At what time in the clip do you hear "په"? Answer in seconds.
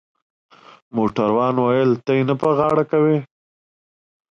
2.41-2.49